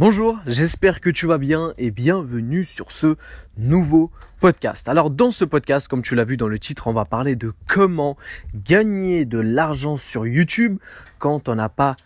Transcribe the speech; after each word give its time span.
Bonjour, 0.00 0.38
j'espère 0.46 1.02
que 1.02 1.10
tu 1.10 1.26
vas 1.26 1.36
bien 1.36 1.74
et 1.76 1.90
bienvenue 1.90 2.64
sur 2.64 2.90
ce 2.90 3.16
nouveau 3.58 4.10
podcast. 4.40 4.88
Alors 4.88 5.10
dans 5.10 5.30
ce 5.30 5.44
podcast, 5.44 5.88
comme 5.88 6.00
tu 6.00 6.14
l'as 6.14 6.24
vu 6.24 6.38
dans 6.38 6.48
le 6.48 6.58
titre, 6.58 6.86
on 6.86 6.94
va 6.94 7.04
parler 7.04 7.36
de 7.36 7.52
comment 7.68 8.16
gagner 8.54 9.26
de 9.26 9.38
l'argent 9.38 9.98
sur 9.98 10.26
YouTube 10.26 10.78
quand 11.18 11.50
on 11.50 11.54
n'a 11.56 11.68
pas 11.68 11.96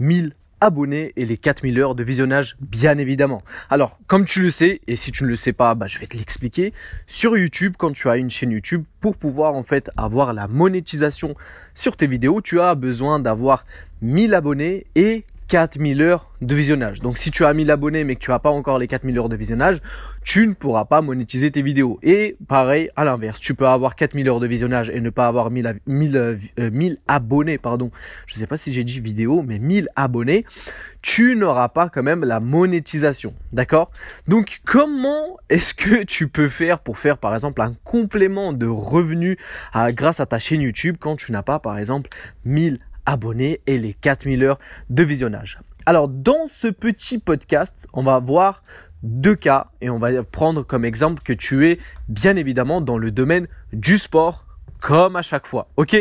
1000 0.00 0.32
abonnés 0.60 1.12
et 1.14 1.24
les 1.24 1.36
4000 1.36 1.78
heures 1.78 1.94
de 1.94 2.02
visionnage 2.02 2.56
bien 2.60 2.98
évidemment. 2.98 3.42
Alors 3.70 4.00
comme 4.08 4.24
tu 4.24 4.42
le 4.42 4.50
sais 4.50 4.80
et 4.88 4.96
si 4.96 5.12
tu 5.12 5.22
ne 5.22 5.28
le 5.28 5.36
sais 5.36 5.52
pas, 5.52 5.76
bah, 5.76 5.86
je 5.86 6.00
vais 6.00 6.08
te 6.08 6.16
l'expliquer. 6.16 6.72
Sur 7.06 7.38
YouTube, 7.38 7.74
quand 7.78 7.92
tu 7.92 8.10
as 8.10 8.16
une 8.16 8.28
chaîne 8.28 8.50
YouTube, 8.50 8.82
pour 9.00 9.16
pouvoir 9.16 9.54
en 9.54 9.62
fait 9.62 9.88
avoir 9.96 10.32
la 10.32 10.48
monétisation 10.48 11.36
sur 11.76 11.96
tes 11.96 12.08
vidéos, 12.08 12.40
tu 12.40 12.60
as 12.60 12.74
besoin 12.74 13.20
d'avoir 13.20 13.66
1000 14.02 14.34
abonnés 14.34 14.86
et 14.96 15.24
4000 15.48 16.02
heures 16.02 16.30
de 16.40 16.54
visionnage. 16.54 17.00
Donc 17.00 17.18
si 17.18 17.30
tu 17.30 17.44
as 17.44 17.54
1000 17.54 17.70
abonnés 17.70 18.04
mais 18.04 18.16
que 18.16 18.20
tu 18.20 18.30
n'as 18.30 18.38
pas 18.38 18.50
encore 18.50 18.78
les 18.78 18.88
4000 18.88 19.18
heures 19.18 19.28
de 19.28 19.36
visionnage, 19.36 19.80
tu 20.22 20.46
ne 20.46 20.54
pourras 20.54 20.84
pas 20.84 21.00
monétiser 21.00 21.50
tes 21.50 21.62
vidéos. 21.62 21.98
Et 22.02 22.36
pareil, 22.48 22.90
à 22.96 23.04
l'inverse, 23.04 23.40
tu 23.40 23.54
peux 23.54 23.66
avoir 23.66 23.94
4000 23.96 24.28
heures 24.28 24.40
de 24.40 24.46
visionnage 24.46 24.90
et 24.90 25.00
ne 25.00 25.10
pas 25.10 25.28
avoir 25.28 25.50
1000, 25.50 25.80
1000, 25.86 26.38
1000 26.58 26.98
abonnés, 27.06 27.58
pardon. 27.58 27.90
Je 28.26 28.34
ne 28.34 28.40
sais 28.40 28.46
pas 28.46 28.56
si 28.56 28.72
j'ai 28.72 28.84
dit 28.84 29.00
vidéo, 29.00 29.42
mais 29.46 29.58
1000 29.58 29.88
abonnés, 29.96 30.44
tu 31.00 31.36
n'auras 31.36 31.68
pas 31.68 31.88
quand 31.88 32.02
même 32.02 32.24
la 32.24 32.40
monétisation. 32.40 33.32
D'accord? 33.52 33.92
Donc 34.26 34.60
comment 34.66 35.38
est-ce 35.48 35.74
que 35.74 36.02
tu 36.02 36.28
peux 36.28 36.48
faire 36.48 36.80
pour 36.80 36.98
faire 36.98 37.18
par 37.18 37.34
exemple 37.34 37.62
un 37.62 37.74
complément 37.84 38.52
de 38.52 38.66
revenus 38.66 39.36
grâce 39.90 40.20
à 40.20 40.26
ta 40.26 40.38
chaîne 40.38 40.60
YouTube 40.60 40.96
quand 40.98 41.16
tu 41.16 41.30
n'as 41.32 41.42
pas 41.42 41.60
par 41.60 41.78
exemple 41.78 42.10
1000 42.44 42.80
abonnés 43.06 43.60
et 43.66 43.78
les 43.78 43.94
4000 43.94 44.44
heures 44.44 44.58
de 44.90 45.02
visionnage. 45.02 45.60
Alors 45.86 46.08
dans 46.08 46.48
ce 46.48 46.68
petit 46.68 47.18
podcast, 47.18 47.86
on 47.92 48.02
va 48.02 48.18
voir 48.18 48.62
deux 49.02 49.36
cas 49.36 49.68
et 49.80 49.88
on 49.88 49.98
va 49.98 50.22
prendre 50.24 50.64
comme 50.64 50.84
exemple 50.84 51.22
que 51.22 51.32
tu 51.32 51.66
es 51.68 51.78
bien 52.08 52.36
évidemment 52.36 52.80
dans 52.80 52.98
le 52.98 53.10
domaine 53.10 53.46
du 53.72 53.98
sport 53.98 54.46
comme 54.80 55.16
à 55.16 55.22
chaque 55.22 55.46
fois. 55.46 55.68
Ok? 55.76 55.96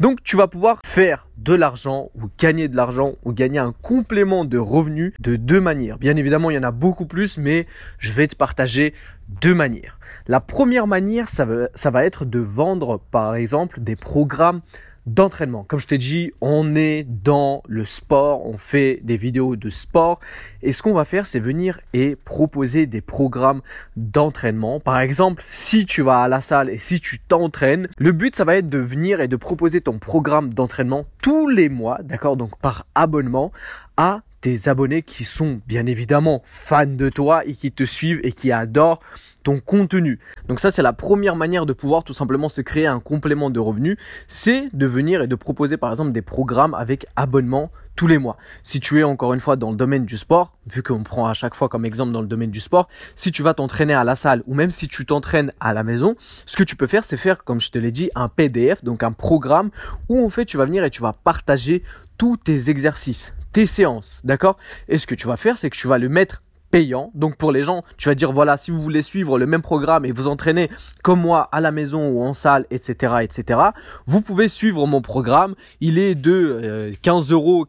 Donc 0.00 0.22
tu 0.22 0.36
vas 0.36 0.48
pouvoir 0.48 0.80
faire 0.84 1.26
de 1.38 1.54
l'argent 1.54 2.10
ou 2.14 2.28
gagner 2.38 2.68
de 2.68 2.76
l'argent 2.76 3.14
ou 3.24 3.32
gagner 3.32 3.58
un 3.58 3.72
complément 3.72 4.44
de 4.44 4.58
revenus 4.58 5.12
de 5.18 5.36
deux 5.36 5.60
manières. 5.60 5.98
Bien 5.98 6.16
évidemment, 6.16 6.50
il 6.50 6.54
y 6.54 6.58
en 6.58 6.62
a 6.62 6.70
beaucoup 6.70 7.06
plus, 7.06 7.38
mais 7.38 7.66
je 7.98 8.12
vais 8.12 8.26
te 8.26 8.36
partager 8.36 8.94
deux 9.28 9.54
manières. 9.54 9.98
La 10.26 10.40
première 10.40 10.86
manière, 10.86 11.28
ça 11.28 11.44
va, 11.44 11.68
ça 11.74 11.90
va 11.90 12.04
être 12.04 12.24
de 12.24 12.38
vendre 12.38 13.00
par 13.10 13.34
exemple 13.34 13.80
des 13.80 13.96
programmes 13.96 14.60
d'entraînement. 15.08 15.64
Comme 15.64 15.80
je 15.80 15.86
t'ai 15.86 15.98
dit, 15.98 16.32
on 16.40 16.76
est 16.76 17.04
dans 17.04 17.62
le 17.66 17.84
sport, 17.84 18.46
on 18.46 18.58
fait 18.58 19.00
des 19.02 19.16
vidéos 19.16 19.56
de 19.56 19.70
sport 19.70 20.20
et 20.62 20.72
ce 20.72 20.82
qu'on 20.82 20.92
va 20.92 21.04
faire, 21.04 21.26
c'est 21.26 21.40
venir 21.40 21.80
et 21.92 22.16
proposer 22.16 22.86
des 22.86 23.00
programmes 23.00 23.62
d'entraînement. 23.96 24.80
Par 24.80 24.98
exemple, 24.98 25.42
si 25.50 25.86
tu 25.86 26.02
vas 26.02 26.22
à 26.22 26.28
la 26.28 26.40
salle 26.40 26.68
et 26.70 26.78
si 26.78 27.00
tu 27.00 27.18
t'entraînes, 27.18 27.88
le 27.96 28.12
but, 28.12 28.36
ça 28.36 28.44
va 28.44 28.56
être 28.56 28.68
de 28.68 28.78
venir 28.78 29.20
et 29.20 29.28
de 29.28 29.36
proposer 29.36 29.80
ton 29.80 29.98
programme 29.98 30.52
d'entraînement 30.52 31.06
tous 31.22 31.48
les 31.48 31.68
mois, 31.68 31.98
d'accord, 32.02 32.36
donc 32.36 32.58
par 32.58 32.86
abonnement 32.94 33.52
à 33.96 34.22
tes 34.40 34.68
abonnés 34.68 35.02
qui 35.02 35.24
sont 35.24 35.60
bien 35.66 35.86
évidemment 35.86 36.42
fans 36.44 36.86
de 36.86 37.08
toi 37.08 37.44
et 37.44 37.54
qui 37.54 37.72
te 37.72 37.84
suivent 37.84 38.20
et 38.22 38.32
qui 38.32 38.52
adorent 38.52 39.00
ton 39.42 39.60
contenu. 39.60 40.18
Donc 40.48 40.60
ça 40.60 40.70
c'est 40.70 40.82
la 40.82 40.92
première 40.92 41.36
manière 41.36 41.66
de 41.66 41.72
pouvoir 41.72 42.04
tout 42.04 42.12
simplement 42.12 42.48
se 42.48 42.60
créer 42.60 42.86
un 42.86 43.00
complément 43.00 43.50
de 43.50 43.60
revenus, 43.60 43.96
c'est 44.26 44.68
de 44.72 44.86
venir 44.86 45.22
et 45.22 45.26
de 45.26 45.34
proposer 45.34 45.76
par 45.76 45.90
exemple 45.90 46.12
des 46.12 46.22
programmes 46.22 46.74
avec 46.74 47.06
abonnement 47.16 47.70
tous 47.96 48.06
les 48.06 48.18
mois. 48.18 48.36
Si 48.62 48.78
tu 48.78 49.00
es 49.00 49.02
encore 49.02 49.34
une 49.34 49.40
fois 49.40 49.56
dans 49.56 49.70
le 49.70 49.76
domaine 49.76 50.04
du 50.04 50.16
sport, 50.16 50.56
vu 50.72 50.84
qu'on 50.84 51.02
prend 51.02 51.26
à 51.26 51.34
chaque 51.34 51.56
fois 51.56 51.68
comme 51.68 51.84
exemple 51.84 52.12
dans 52.12 52.20
le 52.20 52.28
domaine 52.28 52.50
du 52.50 52.60
sport, 52.60 52.88
si 53.16 53.32
tu 53.32 53.42
vas 53.42 53.54
t'entraîner 53.54 53.94
à 53.94 54.04
la 54.04 54.14
salle 54.14 54.44
ou 54.46 54.54
même 54.54 54.70
si 54.70 54.86
tu 54.86 55.04
t'entraînes 55.04 55.52
à 55.58 55.72
la 55.72 55.82
maison, 55.82 56.14
ce 56.46 56.56
que 56.56 56.62
tu 56.62 56.76
peux 56.76 56.86
faire 56.86 57.02
c'est 57.02 57.16
faire 57.16 57.42
comme 57.42 57.60
je 57.60 57.70
te 57.70 57.78
l'ai 57.78 57.90
dit 57.90 58.10
un 58.14 58.28
PDF, 58.28 58.84
donc 58.84 59.02
un 59.02 59.12
programme 59.12 59.70
où 60.08 60.24
en 60.24 60.30
fait 60.30 60.44
tu 60.44 60.56
vas 60.56 60.64
venir 60.64 60.84
et 60.84 60.90
tu 60.90 61.02
vas 61.02 61.12
partager 61.12 61.82
tous 62.18 62.36
tes 62.36 62.70
exercices 62.70 63.32
tes 63.52 63.66
séances, 63.66 64.20
d'accord? 64.24 64.56
Et 64.88 64.98
ce 64.98 65.06
que 65.06 65.14
tu 65.14 65.26
vas 65.26 65.36
faire, 65.36 65.56
c'est 65.58 65.70
que 65.70 65.76
tu 65.76 65.88
vas 65.88 65.98
le 65.98 66.08
mettre 66.08 66.42
payant. 66.70 67.10
Donc 67.14 67.36
pour 67.36 67.52
les 67.52 67.62
gens, 67.62 67.82
tu 67.96 68.08
vas 68.08 68.14
dire 68.14 68.32
voilà, 68.32 68.56
si 68.56 68.70
vous 68.70 68.80
voulez 68.80 69.02
suivre 69.02 69.38
le 69.38 69.46
même 69.46 69.62
programme 69.62 70.04
et 70.04 70.12
vous 70.12 70.28
entraîner 70.28 70.70
comme 71.02 71.20
moi 71.20 71.48
à 71.52 71.60
la 71.60 71.72
maison 71.72 72.08
ou 72.08 72.22
en 72.22 72.34
salle, 72.34 72.66
etc., 72.70 73.14
etc., 73.22 73.60
vous 74.06 74.20
pouvez 74.20 74.48
suivre 74.48 74.86
mon 74.86 75.00
programme. 75.00 75.54
Il 75.80 75.98
est 75.98 76.14
de 76.14 76.92
15,90 77.02 77.30
euh, 77.30 77.34
euros 77.34 77.66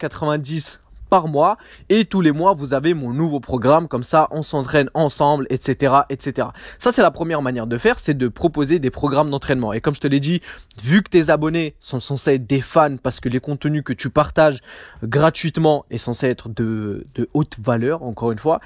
par 1.10 1.28
mois 1.28 1.58
et 1.90 2.06
tous 2.06 2.22
les 2.22 2.32
mois 2.32 2.54
vous 2.54 2.74
avez 2.74 2.94
mon 2.94 3.14
nouveau 3.14 3.40
programme 3.40 3.88
comme 3.88 4.04
ça 4.04 4.28
on 4.32 4.44
s'entraîne 4.44 4.90
ensemble 4.94 5.46
etc 5.50 5.94
etc 6.10 6.50
ça 6.78 6.92
c'est 6.92 7.02
la 7.02 7.12
première 7.12 7.42
manière 7.42 7.68
de 7.68 7.78
faire 7.78 8.00
c'est 8.00 8.14
de 8.14 8.28
proposer 8.28 8.80
des 8.80 8.92
programmes 8.92 9.30
d'entraînement 9.30 9.74
et 9.74 9.82
comme 9.82 9.96
je 9.96 10.02
te 10.02 10.08
l'ai 10.08 10.20
dit 10.20 10.42
vu 10.84 11.02
que 11.04 11.10
tes 11.10 11.30
abonnés 11.30 11.76
sont 11.80 12.00
censés 12.00 12.36
être 12.36 12.48
des 12.48 12.62
fans 12.62 12.98
parce 13.02 13.20
que 13.20 13.30
les 13.30 13.40
contenus 13.40 13.84
que 13.84 13.94
tu 13.94 14.10
partages 14.10 14.62
gratuitement 15.04 15.86
est 15.90 15.98
censé 15.98 16.28
être 16.28 16.50
de, 16.50 17.08
de 17.16 17.30
haute 17.34 17.58
valeur 17.60 18.04
encore 18.04 18.32
une 18.32 18.40
fois 18.40 18.60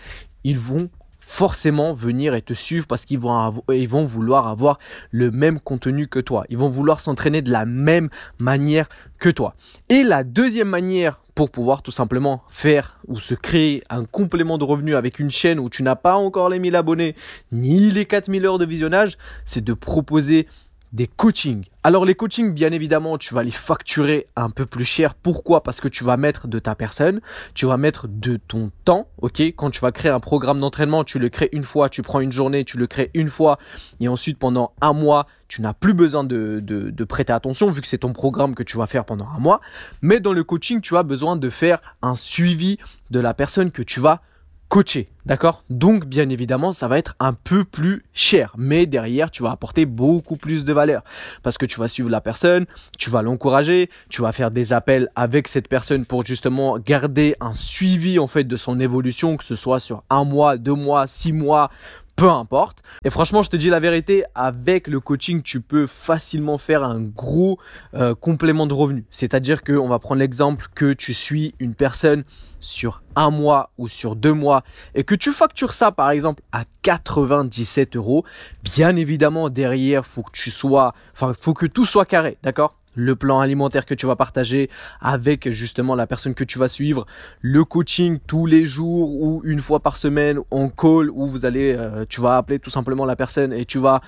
ils 0.44 0.60
vont 0.60 0.90
forcément 1.26 1.94
venir 1.94 2.36
et 2.36 2.42
te 2.42 2.54
suivre 2.54 2.86
parce 2.88 3.06
qu'ils 3.06 3.20
vont, 3.20 3.64
ils 3.72 3.88
vont 3.88 4.04
vouloir 4.04 4.48
avoir 4.48 4.80
le 5.12 5.32
même 5.32 5.60
contenu 5.60 6.08
que 6.08 6.20
toi. 6.20 6.46
Ils 6.50 6.58
vont 6.58 6.70
vouloir 6.70 7.00
s'entraîner 7.00 7.42
de 7.42 7.52
la 7.52 7.66
même 7.66 8.10
manière 8.40 8.90
que 9.20 9.30
toi. 9.30 9.56
Et 9.90 10.04
la 10.04 10.24
deuxième 10.24 10.70
manière 10.70 11.23
pour 11.36 11.50
pouvoir 11.50 11.82
tout 11.82 11.92
simplement 11.92 12.44
faire 12.50 13.00
ou 13.08 13.20
se 13.20 13.34
créer 13.34 13.84
un 13.90 14.06
complément 14.06 14.58
de 14.58 14.64
revenus 14.64 14.96
avec 14.96 15.20
une 15.20 15.32
chaîne 15.32 15.60
où 15.60 15.70
tu 15.70 15.84
n'as 15.84 15.96
pas 15.96 16.16
encore 16.16 16.50
les 16.50 16.60
1000 16.60 16.76
abonnés 16.76 17.16
ni 17.52 17.90
les 17.92 18.06
4000 18.06 18.46
heures 18.46 18.58
de 18.60 18.66
visionnage, 18.66 19.18
c'est 19.46 19.64
de 19.64 19.74
proposer 19.74 20.48
des 20.94 21.08
coachings. 21.08 21.66
Alors 21.82 22.06
les 22.06 22.14
coachings, 22.14 22.54
bien 22.54 22.72
évidemment, 22.72 23.18
tu 23.18 23.34
vas 23.34 23.44
les 23.44 23.52
facturer 23.52 24.28
un 24.36 24.52
peu 24.52 24.66
plus 24.68 24.86
cher. 24.86 25.16
Pourquoi? 25.16 25.64
Parce 25.64 25.82
que 25.82 25.88
tu 25.88 26.04
vas 26.04 26.18
mettre 26.18 26.48
de 26.48 26.60
ta 26.60 26.76
personne, 26.76 27.20
tu 27.56 27.66
vas 27.66 27.78
mettre 27.78 28.08
de 28.08 28.38
ton 28.38 28.72
temps, 28.86 29.08
ok? 29.18 29.42
Quand 29.56 29.72
tu 29.72 29.82
vas 29.82 29.92
créer 29.92 30.12
un 30.12 30.20
programme 30.20 30.60
d'entraînement, 30.60 31.04
tu 31.04 31.18
le 31.18 31.30
crées 31.30 31.50
une 31.52 31.64
fois, 31.64 31.90
tu 31.90 32.04
prends 32.04 32.22
une 32.22 32.32
journée, 32.32 32.64
tu 32.64 32.78
le 32.78 32.86
crées 32.86 33.10
une 33.16 33.28
fois, 33.28 33.58
et 34.00 34.08
ensuite 34.08 34.38
pendant 34.38 34.74
un 34.82 34.94
mois, 34.94 35.26
tu 35.48 35.62
n'as 35.62 35.74
plus 35.74 35.96
besoin 35.96 36.24
de, 36.24 36.60
de, 36.62 36.92
de 36.92 37.04
prêter 37.04 37.34
attention 37.34 37.72
vu 37.72 37.82
que 37.82 37.88
c'est 37.88 37.98
ton 37.98 38.14
programme 38.14 38.54
que 38.54 38.64
tu 38.64 38.78
vas 38.78 38.88
faire 38.88 39.04
pendant 39.04 39.28
un 39.36 39.40
mois. 39.40 39.62
Mais 40.02 40.20
dans 40.20 40.34
le 40.34 40.44
coaching, 40.44 40.80
tu 40.80 40.96
as 40.96 41.04
besoin 41.04 41.36
de 41.36 41.50
faire 41.50 41.82
un 42.04 42.16
suivi 42.16 42.78
de 43.10 43.20
la 43.20 43.34
personne 43.34 43.72
que 43.72 43.82
tu 43.82 44.00
vas 44.00 44.22
coacher, 44.70 45.10
d'accord? 45.26 45.64
Donc 45.70 46.06
bien 46.06 46.30
évidemment, 46.30 46.74
ça 46.74 46.88
va 46.88 46.98
être 46.98 47.16
un 47.20 47.34
peu 47.34 47.64
plus 47.64 48.04
cher, 48.14 48.56
mais 48.58 48.86
derrière, 48.86 49.30
tu 49.30 49.44
vas 49.44 49.52
apporter 49.52 49.86
beaucoup 49.86 50.36
plus 50.36 50.66
de 50.66 50.74
valeur. 50.74 51.04
Parce 51.44 51.58
que 51.58 51.66
tu 51.66 51.80
vas 51.80 51.88
suivre 51.88 52.10
la 52.10 52.22
personne, 52.22 52.66
tu 52.98 53.10
vas 53.10 53.22
l'encourager, 53.22 53.90
tu 54.10 54.22
vas 54.22 54.32
faire 54.32 54.50
des 54.50 54.74
appels 54.74 55.10
avec 55.16 55.48
cette 55.48 55.68
personne 55.68 56.06
pour 56.06 56.26
justement 56.26 56.80
garder 56.80 57.36
un 57.40 57.54
suivi 57.54 58.18
en 58.18 58.28
fait 58.28 58.46
de 58.46 58.58
son 58.58 58.80
évolution, 58.80 59.38
que 59.38 59.44
ce 59.44 59.56
soit 59.56 59.80
sur 59.80 60.04
un 60.10 60.24
mois, 60.24 60.58
deux 60.58 60.74
mois, 60.74 61.06
six 61.08 61.34
mois, 61.34 61.70
peu 62.16 62.30
importe. 62.30 62.80
Et 63.04 63.10
franchement, 63.10 63.42
je 63.42 63.50
te 63.50 63.58
dis 63.58 63.70
la 63.70 63.80
vérité, 63.80 64.24
avec 64.36 64.88
le 64.88 65.00
coaching, 65.00 65.42
tu 65.42 65.62
peux 65.62 65.88
facilement 65.88 66.58
faire 66.58 66.84
un 66.84 67.02
gros 67.02 67.60
euh, 67.94 68.16
complément 68.16 68.68
de 68.68 68.74
revenus. 68.74 69.06
C'est-à-dire 69.10 69.64
que, 69.64 69.74
on 69.74 69.88
va 69.88 70.00
prendre 70.00 70.20
l'exemple 70.20 70.68
que 70.76 70.94
tu 70.94 71.14
suis 71.14 71.56
une 71.60 71.74
personne 71.74 72.24
sur 72.60 73.04
un 73.16 73.30
mois 73.30 73.72
ou 73.78 73.88
sur 73.88 74.16
deux 74.16 74.34
mois 74.34 74.64
et 74.96 75.04
que 75.04 75.16
tu 75.16 75.34
factures 75.34 75.74
ça 75.74 75.92
par 75.92 76.12
exemple 76.12 76.42
à 76.52 76.64
97 76.84 77.96
euros. 77.96 78.24
Bien 78.64 78.96
évidemment, 78.96 79.50
derrière, 79.50 80.06
faut 80.06 80.24
que 80.24 80.32
tu 80.32 80.50
sois, 80.50 80.94
enfin, 81.14 81.34
faut 81.40 81.54
que 81.54 81.66
tout 81.66 81.86
soit 81.86 82.06
carré, 82.06 82.38
d'accord? 82.42 82.78
Le 82.96 83.16
plan 83.16 83.40
alimentaire 83.40 83.86
que 83.86 83.94
tu 83.94 84.06
vas 84.06 84.16
partager 84.16 84.70
avec 85.02 85.50
justement 85.52 85.96
la 85.96 86.08
personne 86.08 86.34
que 86.34 86.44
tu 86.44 86.60
vas 86.60 86.68
suivre, 86.68 87.06
le 87.42 87.64
coaching 87.66 88.20
tous 88.26 88.46
les 88.46 88.66
jours 88.66 89.12
ou 89.12 89.42
une 89.44 89.60
fois 89.60 89.80
par 89.80 89.98
semaine 89.98 90.40
en 90.52 90.70
call 90.70 91.10
où 91.10 91.28
vous 91.28 91.46
allez, 91.46 91.76
euh, 91.78 92.06
tu 92.08 92.22
vas 92.22 92.38
appeler 92.38 92.60
tout 92.60 92.70
simplement 92.70 93.06
la 93.06 93.16
personne 93.16 93.54
et 93.54 93.66
tu 93.66 93.80
vas 93.80 94.02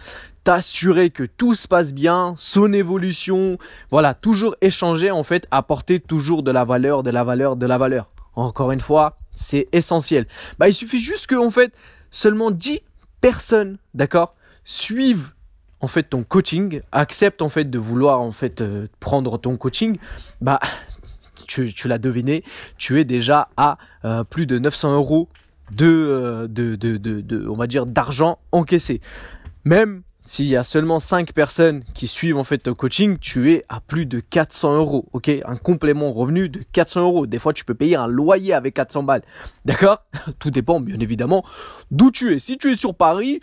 t'assurer 0.43 1.09
que 1.09 1.23
tout 1.23 1.55
se 1.55 1.67
passe 1.67 1.93
bien, 1.93 2.35
son 2.37 2.71
évolution, 2.71 3.57
voilà, 3.89 4.13
toujours 4.13 4.55
échanger 4.61 5.09
en 5.11 5.23
fait, 5.23 5.47
apporter 5.51 5.99
toujours 5.99 6.43
de 6.43 6.51
la 6.51 6.65
valeur, 6.65 7.03
de 7.03 7.09
la 7.09 7.23
valeur, 7.23 7.55
de 7.55 7.65
la 7.65 7.77
valeur. 7.77 8.09
Encore 8.35 8.71
une 8.71 8.81
fois, 8.81 9.17
c'est 9.35 9.67
essentiel. 9.71 10.27
Bah, 10.59 10.67
il 10.69 10.73
suffit 10.73 10.99
juste 10.99 11.27
que 11.27 11.35
en 11.35 11.49
fait 11.49 11.73
seulement 12.11 12.51
10 12.51 12.81
personnes, 13.21 13.77
d'accord, 13.93 14.35
suivent 14.63 15.34
fait 15.87 16.03
ton 16.03 16.23
coaching, 16.23 16.81
accepte 16.91 17.41
en 17.41 17.49
fait 17.49 17.69
de 17.69 17.79
vouloir 17.79 18.21
en 18.21 18.31
fait 18.31 18.61
euh, 18.61 18.87
prendre 18.99 19.37
ton 19.37 19.57
coaching, 19.57 19.97
bah 20.41 20.59
tu, 21.47 21.73
l'as 21.87 21.97
deviné, 21.97 22.43
tu 22.77 22.99
es 22.99 23.05
déjà 23.05 23.49
à 23.57 23.77
euh, 24.05 24.23
plus 24.23 24.45
de 24.45 24.57
900 24.57 24.95
euros 24.95 25.29
euh, 25.81 26.47
de, 26.47 26.75
de, 26.75 26.97
de, 26.97 27.21
de, 27.21 27.47
on 27.47 27.55
va 27.55 27.67
dire 27.67 27.85
d'argent 27.85 28.39
encaissé. 28.51 29.01
Même 29.63 30.03
s'il 30.25 30.47
y 30.47 30.55
a 30.55 30.63
seulement 30.63 30.99
5 30.99 31.33
personnes 31.33 31.83
qui 31.93 32.07
suivent 32.07 32.37
en 32.37 32.43
fait 32.43 32.57
ton 32.57 32.73
coaching, 32.73 33.17
tu 33.19 33.53
es 33.53 33.63
à 33.69 33.79
plus 33.79 34.07
de 34.07 34.19
400 34.19 34.75
euros, 34.77 35.05
ok? 35.13 35.29
Un 35.45 35.55
complément 35.55 36.11
revenu 36.11 36.49
de 36.49 36.63
400 36.71 37.01
euros. 37.01 37.27
Des 37.27 37.37
fois, 37.37 37.53
tu 37.53 37.63
peux 37.63 37.75
payer 37.75 37.95
un 37.95 38.07
loyer 38.07 38.53
avec 38.53 38.73
400 38.73 39.03
balles, 39.03 39.21
d'accord? 39.65 40.03
Tout 40.39 40.49
dépend 40.49 40.79
bien 40.79 40.99
évidemment 40.99 41.45
d'où 41.91 42.11
tu 42.11 42.33
es. 42.33 42.39
Si 42.39 42.57
tu 42.57 42.71
es 42.71 42.75
sur 42.75 42.95
Paris, 42.95 43.39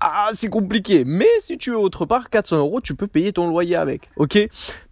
ah, 0.00 0.28
c'est 0.32 0.48
compliqué. 0.48 1.04
Mais 1.06 1.28
si 1.40 1.56
tu 1.56 1.72
es 1.72 1.74
autre 1.74 2.04
part, 2.04 2.28
400 2.28 2.58
euros, 2.58 2.80
tu 2.80 2.94
peux 2.94 3.06
payer 3.06 3.32
ton 3.32 3.48
loyer 3.48 3.76
avec, 3.76 4.10
ok? 4.16 4.38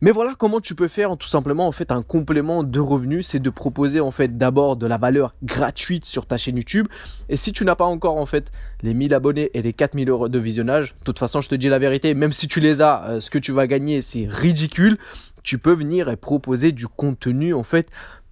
Mais 0.01 0.11
voilà 0.11 0.33
comment 0.39 0.61
tu 0.61 0.75
peux 0.75 0.89
faire 0.89 1.17
tout 1.19 1.29
simplement 1.29 1.69
en 1.69 1.73
fait 1.73 1.93
un 1.93 2.03
complément 2.03 2.63
de 2.63 2.81
revenus, 2.81 3.27
c'est 3.27 3.39
de 3.39 3.51
proposer 3.51 4.01
en 4.01 4.11
fait 4.11 4.39
d'abord 4.39 4.77
de 4.77 4.87
la 4.87 4.97
valeur 4.97 5.35
gratuite 5.43 6.07
sur 6.07 6.27
ta 6.27 6.39
chaîne 6.39 6.57
YouTube. 6.57 6.89
Et 7.29 7.37
si 7.37 7.53
tu 7.53 7.65
n'as 7.65 7.77
pas 7.77 7.85
encore 7.85 8.17
en 8.17 8.27
fait 8.27 8.51
les 8.83 8.95
1000 8.95 9.13
abonnés 9.15 9.51
et 9.55 9.63
les 9.63 9.73
4000 9.73 10.09
euros 10.09 10.29
de 10.29 10.39
visionnage, 10.39 10.95
de 11.01 11.05
toute 11.05 11.19
façon 11.19 11.34
je 11.41 11.49
te 11.49 11.55
dis 11.55 11.69
la 11.69 11.79
vérité, 11.79 12.15
même 12.15 12.33
si 12.33 12.49
tu 12.49 12.61
les 12.61 12.83
as, 12.83 13.09
euh, 13.09 13.21
ce 13.21 13.31
que 13.31 13.39
tu 13.39 13.53
vas 13.53 13.67
gagner, 13.67 14.03
c'est 14.03 14.27
ridicule. 14.29 14.99
Tu 15.43 15.59
peux 15.59 15.73
venir 15.73 16.09
et 16.09 16.17
proposer 16.17 16.73
du 16.73 16.89
contenu, 16.89 17.55
en 17.55 17.63
fait, 17.63 17.89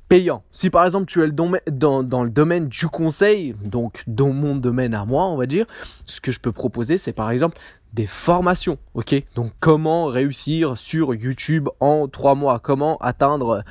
payant. 0.08 0.44
Si 0.52 0.68
par 0.68 0.84
exemple 0.84 1.06
tu 1.06 1.22
es 1.22 1.30
dans, 1.30 2.02
dans, 2.02 2.22
le 2.22 2.28
domaine 2.28 2.68
du 2.68 2.86
conseil, 2.88 3.54
donc 3.64 4.02
dans 4.06 4.32
mon 4.32 4.56
domaine 4.56 4.92
à 4.92 5.06
moi, 5.06 5.26
on 5.26 5.36
va 5.36 5.46
dire, 5.46 5.64
ce 6.04 6.20
que 6.20 6.32
je 6.32 6.38
peux 6.38 6.52
proposer, 6.52 6.98
c'est 6.98 7.14
par 7.14 7.30
exemple 7.30 7.56
des 7.92 8.06
formations, 8.06 8.78
ok? 8.94 9.14
Donc 9.34 9.52
comment 9.60 10.06
réussir 10.06 10.78
sur 10.78 11.14
YouTube 11.14 11.68
en 11.80 12.08
3 12.08 12.34
mois, 12.34 12.58
comment 12.58 12.96
atteindre 12.98 13.64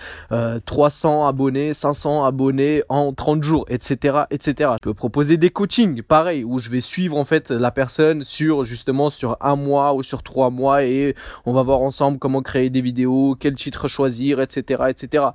300 0.65 1.25
euh, 1.25 1.27
abonnés, 1.27 1.73
500 1.73 2.23
abonnés 2.23 2.83
en 2.89 3.13
30 3.13 3.43
jours, 3.43 3.65
etc., 3.69 4.25
etc. 4.29 4.71
Je 4.73 4.83
peux 4.83 4.93
proposer 4.93 5.37
des 5.37 5.49
coachings, 5.49 6.03
pareil, 6.03 6.43
où 6.43 6.59
je 6.59 6.69
vais 6.69 6.81
suivre 6.81 7.17
en 7.17 7.25
fait 7.25 7.49
la 7.49 7.71
personne 7.71 8.23
sur 8.23 8.63
justement 8.63 9.09
sur 9.09 9.37
un 9.41 9.55
mois 9.55 9.93
ou 9.93 10.03
sur 10.03 10.23
trois 10.23 10.49
mois 10.49 10.83
et 10.83 11.15
on 11.45 11.53
va 11.53 11.63
voir 11.63 11.81
ensemble 11.81 12.19
comment 12.19 12.41
créer 12.41 12.69
des 12.69 12.81
vidéos, 12.81 13.35
quel 13.39 13.55
titre 13.55 13.87
choisir, 13.87 14.39
etc., 14.39 14.83
etc. 14.89 15.25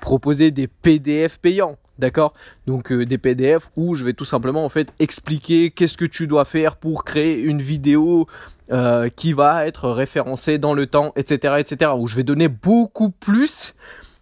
Proposer 0.00 0.50
des 0.50 0.68
PDF 0.68 1.38
payants, 1.38 1.76
D'accord? 1.98 2.34
Donc 2.66 2.92
euh, 2.92 3.04
des 3.04 3.18
PDF 3.18 3.70
où 3.76 3.94
je 3.94 4.04
vais 4.04 4.12
tout 4.12 4.24
simplement 4.24 4.64
en 4.64 4.68
fait 4.68 4.92
expliquer 4.98 5.70
qu'est-ce 5.70 5.96
que 5.96 6.04
tu 6.04 6.26
dois 6.26 6.44
faire 6.44 6.76
pour 6.76 7.04
créer 7.04 7.38
une 7.40 7.62
vidéo 7.62 8.26
euh, 8.70 9.08
qui 9.08 9.32
va 9.32 9.66
être 9.66 9.88
référencée 9.90 10.58
dans 10.58 10.74
le 10.74 10.86
temps, 10.86 11.12
etc., 11.16 11.56
etc. 11.58 11.92
Où 11.96 12.06
je 12.06 12.16
vais 12.16 12.24
donner 12.24 12.48
beaucoup 12.48 13.10
plus 13.10 13.74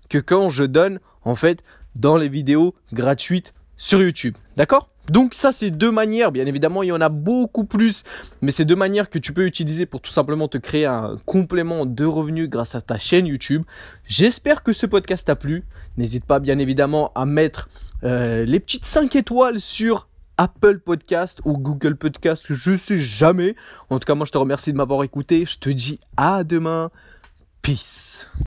que 0.09 0.19
quand 0.19 0.51
je 0.51 0.65
donne 0.65 1.01
en 1.25 1.35
fait 1.35 1.65
dans 1.97 2.17
les 2.17 2.29
vidéos 2.29 2.75
gratuites 2.93 3.55
sur 3.77 4.01
YouTube. 4.01 4.37
D'accord? 4.57 4.89
Donc 5.11 5.35
ça, 5.35 5.53
c'est 5.53 5.71
deux 5.71 5.91
manières. 5.91 6.33
Bien 6.33 6.47
évidemment, 6.47 6.83
il 6.83 6.89
y 6.89 6.93
en 6.93 7.01
a 7.01 7.09
beaucoup 7.09 7.65
plus, 7.65 8.05
mais 8.41 8.51
c'est 8.51 8.65
deux 8.65 8.77
manières 8.77 9.11
que 9.11 9.19
tu 9.19 9.33
peux 9.33 9.47
utiliser 9.47 9.87
pour 9.87 10.01
tout 10.01 10.11
simplement 10.11 10.49
te 10.49 10.59
créer 10.59 10.87
un 10.87 11.17
complément 11.27 11.87
de 11.87 12.05
revenus 12.05 12.49
grâce 12.49 12.75
à 12.75 12.81
ta 12.81 12.99
chaîne 12.99 13.27
YouTube. 13.27 13.65
J'espère 14.07 14.63
que 14.63 14.73
ce 14.73 14.87
podcast 14.87 15.27
t'a 15.27 15.37
plu. 15.37 15.65
N'hésite 15.97 16.25
pas, 16.25 16.41
bien 16.41 16.59
évidemment, 16.59 17.13
à 17.15 17.27
mettre 17.27 17.69
euh, 18.03 18.45
les 18.45 18.61
petites 18.61 18.87
5 18.87 19.15
étoiles 19.17 19.61
sur 19.61 20.09
Apple 20.37 20.81
Podcast 20.81 21.41
ou 21.45 21.59
Google 21.59 21.97
Podcast, 21.97 22.47
je 22.49 22.77
sais 22.77 22.99
jamais. 22.99 23.55
En 23.91 23.99
tout 23.99 24.07
cas, 24.07 24.15
moi, 24.15 24.27
je 24.27 24.33
te 24.33 24.39
remercie 24.39 24.73
de 24.73 24.77
m'avoir 24.77 25.05
écouté. 25.05 25.45
Je 25.47 25.59
te 25.59 25.71
dis 25.71 26.01
à 26.17 26.45
demain. 26.45 26.91
Peace. 27.63 28.27